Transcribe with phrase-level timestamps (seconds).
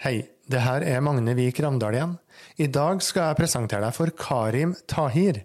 [0.00, 2.12] Hei, det her er Magne Vik Ramdal igjen.
[2.56, 5.42] I dag skal jeg presentere deg for Karim Tahir.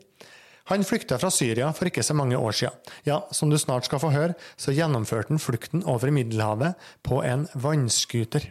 [0.71, 2.77] Han flykta fra Syria for ikke så mange år siden.
[3.03, 7.43] Ja, som du snart skal få høre, så gjennomførte han flukten over Middelhavet på en
[7.51, 8.45] vannskuter.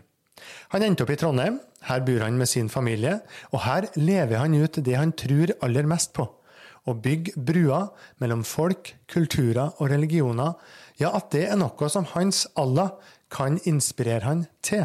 [0.75, 1.57] Han endte opp i Trondheim,
[1.89, 3.15] her bor han med sin familie,
[3.49, 6.27] og her lever han ut det han tror aller mest på.
[6.85, 7.89] Å bygge bruer
[8.21, 10.53] mellom folk, kulturer og religioner,
[11.01, 12.93] ja, at det er noe som hans Allah
[13.33, 14.85] kan inspirere han til.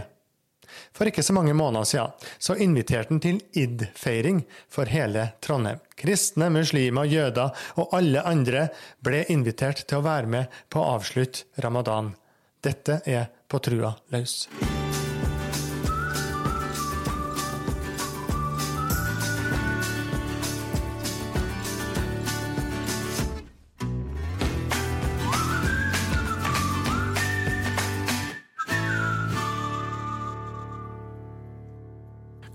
[0.95, 5.81] For ikke så mange måneder siden så inviterte han til id-feiring for hele Trondheim.
[5.99, 8.69] Kristne, muslimer, jøder og alle andre
[9.03, 12.13] ble invitert til å være med på å avslutte ramadan.
[12.63, 14.43] Dette er På trua løs.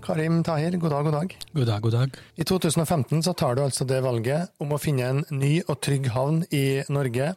[0.05, 1.31] Karim Tahir, god dag, god dag.
[1.53, 2.17] God dag, god dag.
[2.37, 6.11] I 2015 så tar du altså det valget om å finne en ny og trygg
[6.13, 7.31] havn i Norge.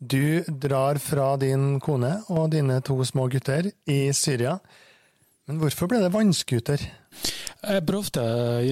[0.00, 4.56] Du drar fra din kone og dine to små gutter i Syria.
[5.46, 6.82] Men hvorfor ble det vannskuter?
[7.60, 8.24] Jeg prøvde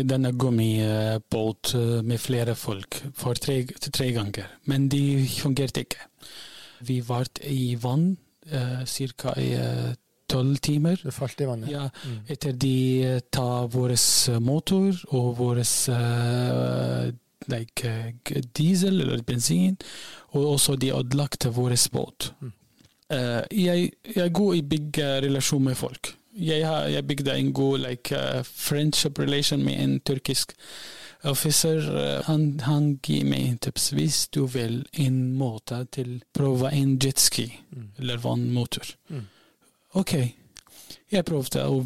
[0.09, 6.11] denne gummibåt med flere folk for tre, tre ganger, men de fungerte ikke.
[6.91, 8.17] Vi var i vann
[8.49, 9.35] ca.
[9.39, 9.53] i
[10.29, 11.01] tolv timer.
[11.03, 11.71] Du falt i vannet?
[11.73, 12.19] Ja, mm.
[12.35, 13.95] etter de tar vår
[14.45, 17.09] motor og vår uh,
[17.49, 17.95] like,
[18.57, 19.79] diesel eller bensin,
[20.37, 22.33] og også de ødelagte vår båt.
[22.41, 22.53] Mm.
[23.09, 26.15] Uh, jeg, jeg er god i bygge relasjon med folk.
[26.39, 30.53] Jeg, har, jeg bygde en god like, uh, friendship relation med en tyrkisk
[31.27, 31.83] officer.
[32.27, 37.49] han, han gir meg tips hvis du vil en måte til å prøve en jetski
[37.75, 37.89] mm.
[37.99, 38.93] eller vannmotor.
[39.09, 39.25] Mm.
[39.97, 40.13] Ok,
[41.09, 41.79] jeg prøvde å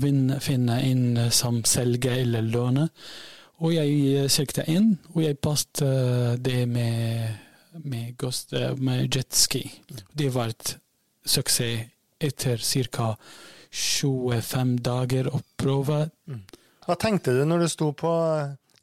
[0.43, 2.89] finne en som selger eller låner,
[3.63, 5.85] og jeg søkte inn, og jeg passet
[6.43, 7.37] det med,
[7.85, 9.63] med, ghost, med jetski.
[10.19, 10.75] Det var et
[11.23, 11.87] suksess
[12.23, 12.59] etter
[12.91, 13.15] ca.
[13.73, 16.03] 25 dager å prøve.
[16.29, 16.43] Mm.
[16.85, 18.11] Hva tenkte du når du sto på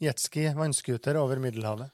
[0.02, 1.92] jetski, vannskuter, over Middelhavet?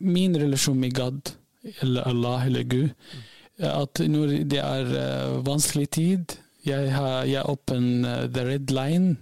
[0.00, 1.34] Min relasjon med Gad,
[1.82, 3.26] eller Allah eller Gud, mm.
[3.74, 4.88] at når det er
[5.44, 9.16] vanskelig tid jeg har åpen uh, the red line.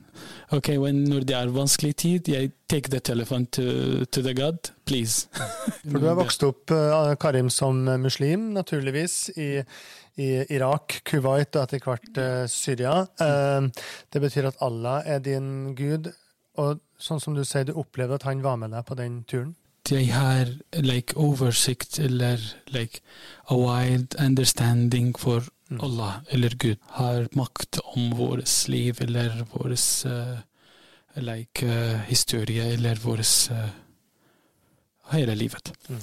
[0.53, 4.71] Ok, when, Når det er vanskelig tid, jeg take the telephone to, to the God,
[4.87, 5.29] please.
[5.91, 9.63] For du har vokst opp, uh, Karim, som muslim, naturligvis, i,
[10.21, 13.07] i Irak, Kuwait og etter hvert uh, Syria.
[14.13, 16.13] det betyr at Allah er din gud,
[16.61, 19.55] og sånn som du sier, du opplevde at han var med deg på den turen?
[19.91, 20.47] Jeg har
[20.79, 22.39] like oversikt eller
[22.71, 23.01] like
[23.51, 25.81] a wild understanding for Mm.
[25.81, 29.71] Allah eller Gud har makt om vårt liv eller vår
[30.07, 30.39] uh,
[31.15, 33.19] like, uh, historie eller vår
[33.51, 33.69] uh,
[35.11, 35.73] hele livet.
[35.89, 36.01] Mm.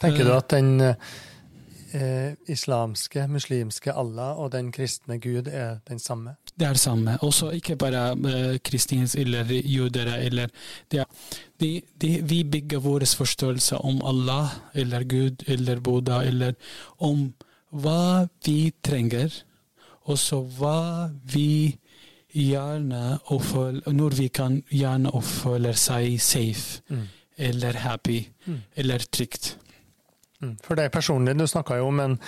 [0.00, 6.34] Tenker du at den uh, islamske, muslimske Allah og den kristne Gud er den samme?
[6.62, 7.16] Det er samme.
[7.26, 10.46] Også ikke bare uh, kristens eller jøder Eller,
[10.92, 11.04] de,
[11.60, 16.54] de, de, vi bygger vår forståelse om Allah eller Gud eller Buddha eller
[16.98, 17.32] om
[17.72, 19.32] hva vi trenger,
[20.04, 21.78] og så hva vi
[22.32, 27.06] gjerne føler Når vi kan gjerne oppføle seg safe, mm.
[27.36, 28.60] eller happy, mm.
[28.76, 29.56] eller trygt.
[30.40, 30.56] Mm.
[30.62, 32.18] For deg personlig, du snakka jo om en,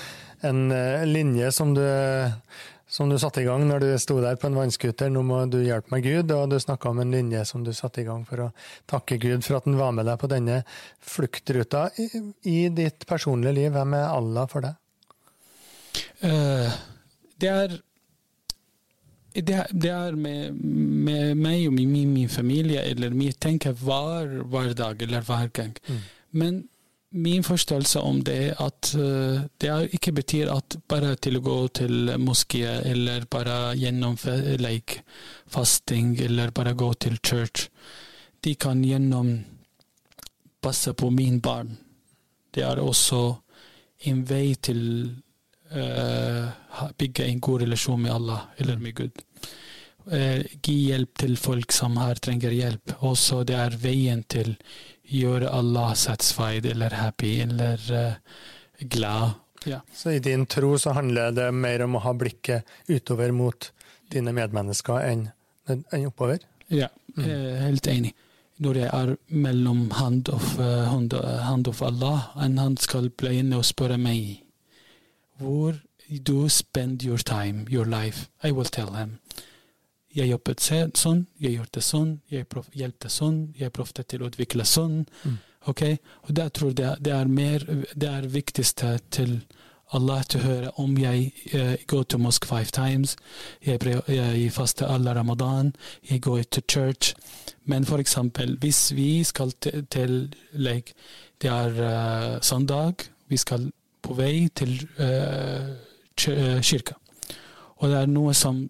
[0.42, 1.84] en uh, linje som du,
[2.94, 5.10] som du satte i gang når du sto der på en vannskuter.
[5.10, 6.30] 'Nå må du hjelpe meg, Gud'.
[6.30, 8.50] Og du snakka om en linje som du satte i gang for å
[8.90, 10.60] takke Gud for at han var med deg på denne
[11.02, 11.88] fluktruta.
[11.98, 12.06] I,
[12.46, 14.78] i ditt personlige liv, hvem er Allah for deg?
[16.22, 16.70] Uh,
[17.42, 17.74] det er
[19.34, 24.70] det, det er med, med, meg og min, min familie, eller vi tenker hver, hver
[24.78, 25.74] dag eller hver gang.
[25.88, 26.04] Mm.
[26.30, 26.62] Men
[27.14, 31.56] min forståelse om det er at uh, det ikke betyr at bare til å gå
[31.80, 35.04] til moské eller bare gjennomføre like,
[35.46, 37.68] fasting eller bare gå til church.
[38.42, 39.36] De kan gjennom
[40.60, 41.76] passe på min barn.
[42.54, 43.22] Det er også
[44.10, 44.80] en vei til
[45.70, 46.50] uh,
[46.98, 49.24] bygge en god relasjon med Allah eller med Gud.
[50.04, 52.96] Uh, gi hjelp til folk som her trenger hjelp.
[53.08, 54.54] Også det er veien til
[55.08, 58.42] gjøre Allah satisfied eller happy eller uh,
[58.90, 59.38] glad.
[59.64, 59.80] Ja.
[59.94, 63.70] Så i din tro så handler det mer om å ha blikket utover mot
[64.12, 65.24] dine medmennesker enn,
[65.72, 66.44] enn oppover?
[66.68, 67.24] Ja, mm.
[67.62, 68.12] helt enig.
[68.60, 71.16] Når jeg er mellom hand of, hand,
[71.48, 74.44] hand of Allah, enn han skal bli inne og spørre meg
[75.40, 78.28] hvor du spend your time, your life.
[78.42, 79.18] I will tell him.
[80.14, 82.46] Jeg jobbet sånn, jeg gjorde sånn, jeg
[82.78, 85.04] hjelpte sånn, jeg prøvde til å utvikle sånn.
[85.24, 85.36] Mm.
[85.66, 85.82] ok?
[86.22, 89.40] Og det, jeg tror det, det, er mer, det er viktigste til
[89.94, 93.16] Allah til å høre om jeg uh, går til mosk five times,
[93.62, 93.78] jeg,
[94.08, 95.74] jeg faster alle ramadan,
[96.08, 97.12] jeg går til church.
[97.64, 100.16] Men for eksempel, hvis vi skal til, til
[100.52, 100.96] like,
[101.42, 103.70] det er uh, søndag, vi skal
[104.04, 105.74] på vei til uh,
[106.16, 106.96] kirka.
[107.76, 108.64] Og det er noe som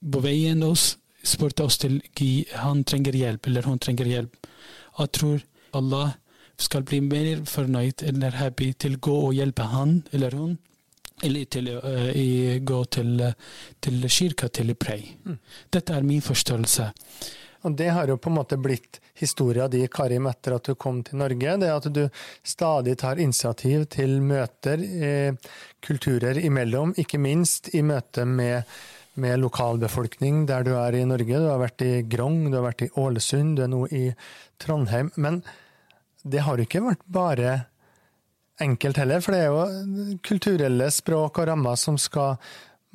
[0.00, 0.96] på veien oss
[1.26, 1.98] spurte oss til
[2.54, 4.46] han trenger hjelp, eller hun trenger hjelp.
[4.98, 5.40] Jeg tror
[5.76, 6.14] Allah
[6.56, 10.54] skal bli mer fornøyd eller happy til å gå og hjelpe han eller hun,
[11.24, 13.24] eller til å uh, gå til,
[13.80, 15.02] til kirka til å pray.
[15.24, 15.40] Mm.
[15.72, 16.92] Dette er min forståelse.
[17.66, 21.00] Og det har jo på en måte blitt historia di, Karim, etter at du kom
[21.02, 21.56] til Norge.
[21.58, 22.04] Det at du
[22.46, 28.62] stadig tar initiativ til møter eh, kulturer imellom, ikke minst i møte med
[29.20, 31.40] med lokalbefolkning der du er i Norge.
[31.40, 34.04] Du har vært i Grong, du har vært i Ålesund, du er nå i
[34.62, 35.10] Trondheim.
[35.16, 35.42] Men
[36.26, 37.56] det har ikke vært bare
[38.62, 42.38] enkelt heller, for det er jo kulturelle språk og rammer som skal,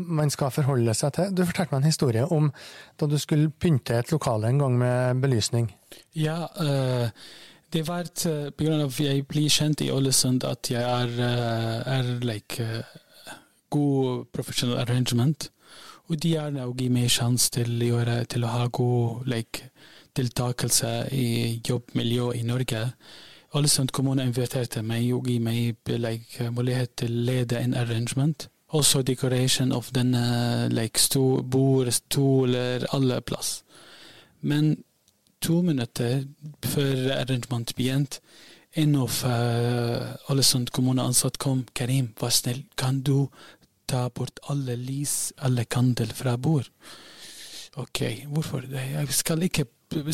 [0.02, 1.36] man skal forholde seg til.
[1.38, 2.50] Du fortalte meg en historie om
[3.00, 5.70] da du skulle pynte et lokale en gang med belysning.
[6.18, 7.08] Ja, uh,
[7.72, 12.84] det var av at jeg blir kjent i Ålesund at jeg er, uh, er like,
[13.72, 15.50] god professional arrangement.
[16.10, 17.76] Og de gjerne å gi meg sjanse til,
[18.30, 19.70] til, å ha god like,
[20.18, 22.82] deltakelse i jobbmiljø i Norge.
[23.56, 28.48] Ålesund kommune inviterte meg og ga meg like, mulighet til å lede en arrangement.
[28.72, 33.62] Også decoration av denne like, sto, bord, stoler, alle plass.
[34.42, 34.78] Men
[35.42, 36.24] to minutter
[36.64, 38.22] før arrangement begynte,
[38.76, 39.18] en av
[40.32, 41.66] Ålesund kommune ansatt kom.
[41.76, 43.28] Karim, vær snill, kan du
[43.92, 46.70] ta bort alle lys, alle kandel fra bord.
[47.80, 48.02] Ok,
[48.32, 48.66] hvorfor?
[48.72, 49.66] Jeg skal ikke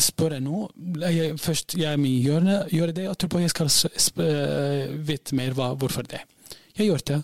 [0.02, 0.66] spørre nå.
[1.02, 3.70] Jeg, først jeg må gjøre, gjøre det, og etterpå jeg skal
[5.08, 6.22] vite mer hva, hvorfor det.
[6.78, 7.22] Jeg gjorde det.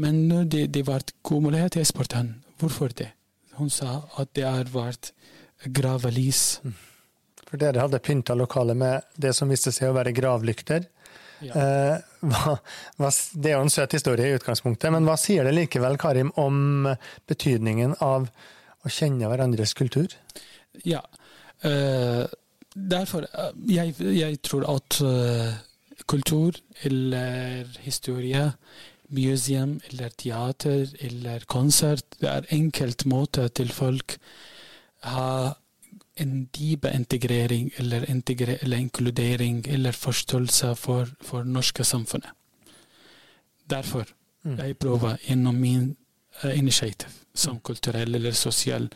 [0.00, 3.10] Men når det, det var god mulighet, jeg spurte han hvorfor det.
[3.56, 5.12] Hun sa at det har vært
[5.64, 6.60] gravelys.
[7.48, 10.86] For dere hadde pynta lokalet med det som viste seg å være gravlykter?
[11.44, 11.54] Ja.
[11.56, 11.96] Eh,
[12.30, 12.56] hva,
[13.00, 16.32] hva, det er jo en søt historie i utgangspunktet, men hva sier det likevel, Karim,
[16.40, 16.88] om
[17.30, 18.28] betydningen av
[18.84, 20.12] å kjenne hverandres kultur?
[20.86, 21.02] Ja,
[21.64, 22.24] uh,
[22.74, 25.00] derfor uh, jeg, jeg, tror at
[26.10, 26.56] kultur
[26.86, 28.50] eller historie,
[29.10, 34.16] museum eller teater eller konsert, det er enkelt måte til folk
[35.02, 35.56] har
[36.16, 42.30] en dyp integrering eller, integre, eller, inkludering eller forståelse for, for norske samfunnet.
[43.70, 44.06] Derfor
[44.42, 44.58] mm.
[44.58, 45.96] jeg prøver gjennom min
[46.44, 48.88] uh, initiativ som kulturell eller sosial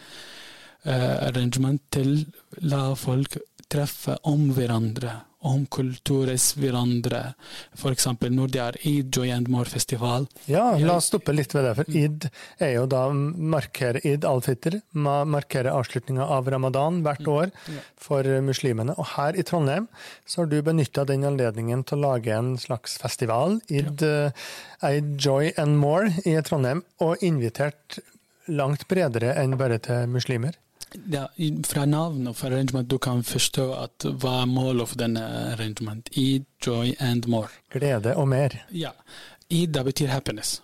[0.84, 2.26] uh, arrangement til
[2.62, 3.38] la folk
[3.70, 7.20] treffe om hverandre om kulturens hverandre.
[7.76, 8.06] F.eks.
[8.22, 10.28] når det er Eid Joy and More-festival.
[10.50, 11.74] Ja, la oss stoppe litt ved det.
[11.78, 12.28] For Eid
[12.64, 17.52] er jo da markerer Eid al-Fitr, markerer avslutninga av ramadan hvert år
[18.00, 18.96] for muslimene.
[18.96, 19.88] Og her i Trondheim
[20.26, 24.32] så har du benytta den anledningen til å lage en slags festival, Eid, uh,
[24.84, 28.00] Eid Joy and More i Trondheim, og invitert
[28.48, 30.56] langt bredere enn bare til muslimer.
[31.12, 31.26] Ja,
[31.66, 36.08] fra navn og arrangement du kan forstå at hva er målet for denne arrangement.
[36.16, 37.50] Eid, joy and more.
[37.72, 38.54] Glede og mer.
[38.72, 38.94] Ja.
[39.50, 40.60] Det betyr happiness.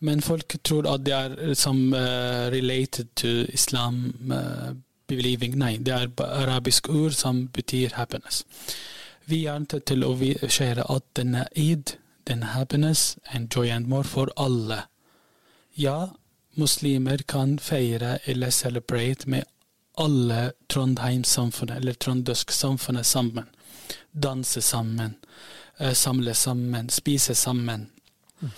[0.00, 4.76] Men folk tror at det er som uh, related to islam uh,
[5.08, 5.56] believing.
[5.58, 8.44] Nei, det er arabisk ord som betyr happiness.
[9.26, 10.14] Vi er nødt til å
[10.48, 11.96] skjære at denne eid,
[12.28, 14.84] den happiness and joy and more for alle.
[15.76, 16.14] Ja,
[16.58, 19.44] muslimer kan feire eller celebrate med
[19.98, 23.44] alle Trondheim-samfunnet, eller trøndersk-samfunnet sammen.
[24.12, 25.14] Danse sammen,
[25.78, 27.90] eh, samle sammen, spise sammen.
[28.40, 28.50] Mm.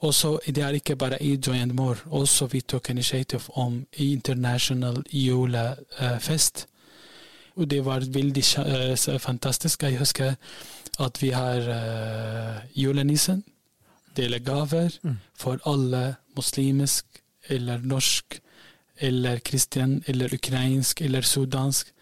[0.00, 1.96] Også, Det er ikke bare Joy and More.
[2.10, 6.66] Også vi tok initiativ om international julefest.
[7.56, 9.82] Og det var veldig uh, fantastisk.
[9.82, 10.34] Jeg husker
[10.98, 13.44] at vi har uh, julenissen.
[14.16, 15.18] Deler gaver mm.
[15.38, 18.40] for alle muslimske eller norsk
[19.02, 21.92] eller kristen eller ukrainsk eller sudansk.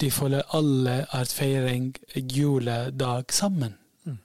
[0.00, 3.74] De føler alle at feiring juledag sammen.
[4.04, 4.18] Mm.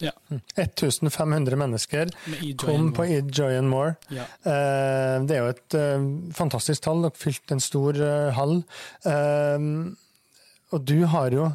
[0.00, 0.12] Ja.
[0.56, 1.58] 1500 mm.
[1.58, 2.12] mennesker
[2.56, 3.94] kom på Eid Joy and More.
[4.10, 4.24] Ja.
[4.44, 7.04] Uh, det er jo et uh, fantastisk tall.
[7.04, 8.62] Dere fylte en stor uh, hall.
[10.70, 11.50] og du har jo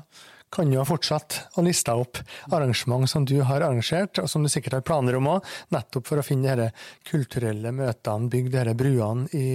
[0.56, 2.22] kan jo ha fortsatt å liste opp
[2.56, 6.22] arrangement som du har arrangert, og som du sikkert har planer om òg, nettopp for
[6.22, 9.48] å finne disse kulturelle møtene, bygge disse bruene i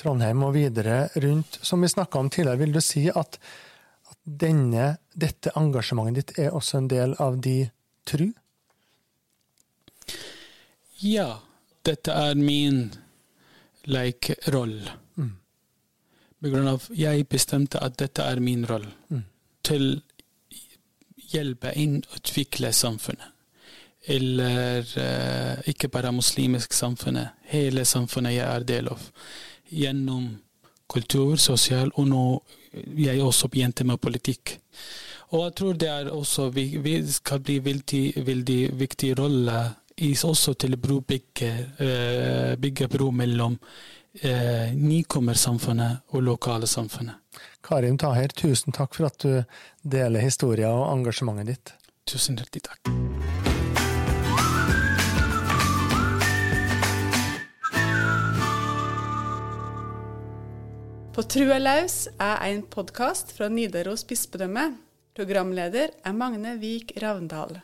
[0.00, 1.60] Trondheim og videre rundt.
[1.62, 3.38] Som vi snakka om tidligere, vil du si at,
[4.10, 7.58] at denne, dette engasjementet ditt er også en del av de
[8.04, 8.28] tru?
[11.04, 11.40] Ja,
[11.84, 12.86] dette er min
[13.88, 14.92] lekerolle.
[15.16, 15.36] Mm.
[16.40, 18.92] På grunn av jeg bestemte at dette er min rolle.
[19.08, 19.24] Mm.
[19.64, 19.88] Til
[21.32, 23.30] hjelpe inn å utvikle samfunnet.
[24.04, 29.06] Eller uh, ikke bare muslimisk samfunnet, hele samfunnet jeg er del av.
[29.72, 30.26] Gjennom
[30.92, 32.24] kultur, sosial, og nå
[33.00, 34.58] jeg også begynte med politikk.
[35.32, 39.64] Og jeg tror det er også vi, vi skal bli veldig, veldig viktig rolle
[40.04, 41.50] i også til å bygge,
[41.80, 47.23] uh, bygge bro mellom uh, nykommersamfunnet og lokale samfunnet.
[47.64, 49.42] Karim Taher, tusen takk for at du
[49.82, 51.74] deler historien og engasjementet ditt.
[52.08, 52.94] Tusen hjertelig takk.
[61.14, 64.72] På Trua laus er en podkast fra Nidaros bispedømme.
[65.14, 67.60] Programleder er Magne Vik Ravndal.